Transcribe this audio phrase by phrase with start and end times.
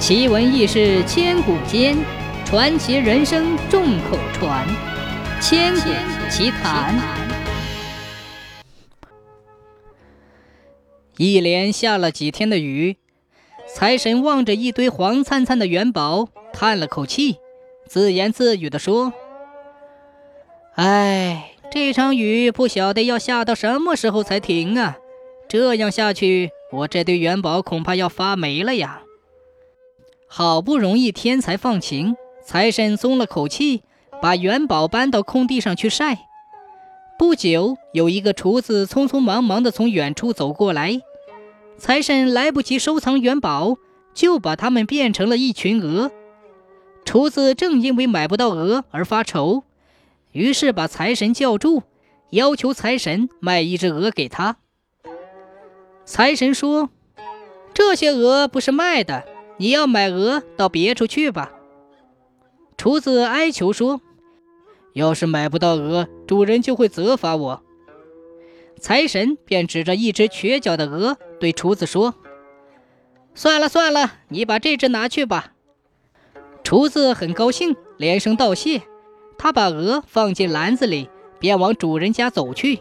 [0.00, 1.94] 奇闻异事千古间，
[2.46, 4.66] 传奇人生众口传。
[5.42, 5.90] 千古
[6.30, 6.98] 奇谈。
[11.18, 12.96] 一连下了几天的雨，
[13.68, 17.36] 财神望着一堆黄灿灿的元宝，叹了口气，
[17.86, 19.12] 自言自语地说
[20.76, 24.96] ：“哎，这场雨不晓得要下到什么时候才停啊！
[25.46, 29.02] 这样下去，我这堆元宝恐怕要发霉了呀。”
[30.32, 32.14] 好不容易天才放晴，
[32.44, 33.82] 财神松了口气，
[34.22, 36.28] 把元宝搬到空地上去晒。
[37.18, 41.00] 不久，有一个厨子匆匆忙忙地从远处走过来，
[41.76, 43.74] 财神来不及收藏元宝，
[44.14, 46.12] 就把它们变成了一群鹅。
[47.04, 49.64] 厨子正因为买不到鹅而发愁，
[50.30, 51.82] 于是把财神叫住，
[52.30, 54.58] 要求财神卖一只鹅给他。
[56.04, 56.90] 财神说
[57.74, 59.24] ：“这些鹅不是卖的。”
[59.60, 61.52] 你要买鹅，到别处去吧。
[62.78, 64.00] 厨子哀求说
[64.94, 67.62] ：“要是买不到鹅，主人就会责罚我。”
[68.80, 72.14] 财神便指着一只瘸脚的鹅，对厨子说
[73.36, 75.52] ：“算了算了，你把这只拿去吧。”
[76.64, 78.80] 厨子很高兴，连声道谢。
[79.36, 82.80] 他把鹅放进篮子里，便往主人家走去。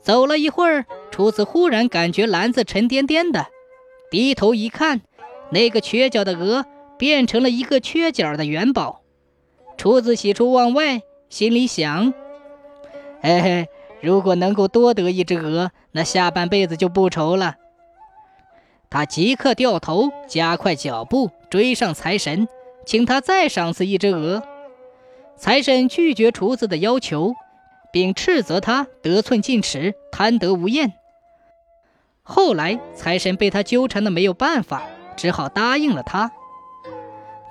[0.00, 3.48] 走了一会儿，厨子忽然感觉篮子沉甸甸的，
[4.10, 5.02] 低头一看。
[5.54, 6.66] 那个缺角的鹅
[6.98, 9.02] 变成了一个缺角的元宝，
[9.76, 12.12] 厨子喜出望外，心里想
[13.22, 13.68] ：“嘿嘿，
[14.00, 17.54] 如果能够多得一只鹅，那下半辈子就不愁了。”
[18.90, 22.48] 他即刻掉头，加快脚步追上财神，
[22.84, 24.42] 请他再赏赐一只鹅。
[25.36, 27.32] 财神拒绝厨子的要求，
[27.92, 30.94] 并斥责他得寸进尺、贪得无厌。
[32.24, 34.82] 后来，财神被他纠缠的没有办法。
[35.14, 36.30] 只好答应了他。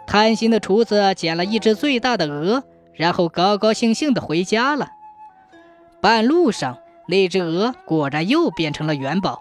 [0.05, 4.89] 贪心的厨子捡了一只最大的鹅，然后高高兴兴地回家了。
[6.01, 6.77] 半路上，
[7.07, 9.39] 那只鹅果然又变成了元宝，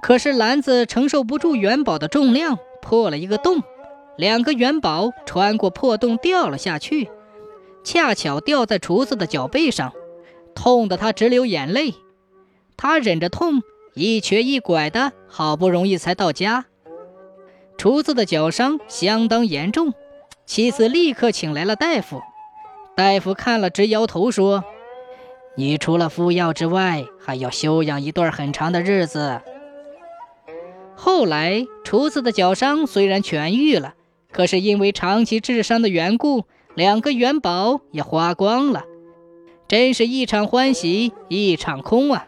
[0.00, 3.62] 可是篮子承受不住元宝的重量，破了一个洞，
[4.16, 7.10] 两个元宝穿过破洞掉了下去，
[7.84, 9.92] 恰巧掉在厨子的脚背上，
[10.54, 11.94] 痛得他直流眼泪。
[12.76, 13.62] 他忍着痛，
[13.94, 16.66] 一瘸一拐的，好不容易才到家。
[17.78, 19.94] 厨子的脚伤相当严重，
[20.44, 22.20] 妻子立刻请来了大夫。
[22.96, 24.64] 大夫看了直摇头，说
[25.56, 29.40] ：“你除了敷药之外，还要休养一段很长的日子。”
[30.96, 33.94] 后来，厨子的脚伤虽然痊愈了，
[34.32, 38.82] 可是因为长期治伤的缘故，两个元宝也花光了，
[39.68, 42.26] 真是一场欢喜一场空啊！